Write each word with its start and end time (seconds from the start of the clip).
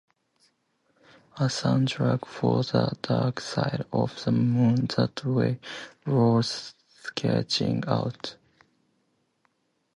A 1.39 1.43
soundtrack 1.43 2.25
for 2.25 2.63
the 2.63 2.97
dark 3.03 3.39
side 3.39 3.85
of 3.93 4.25
the 4.25 4.31
moon 4.31 4.87
that's 4.87 5.23
well 5.23 5.55
worth 6.07 6.73
searching 7.13 7.83
out. 7.85 8.35